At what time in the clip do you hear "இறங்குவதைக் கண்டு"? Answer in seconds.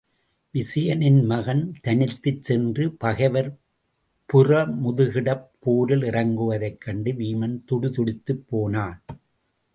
6.01-7.11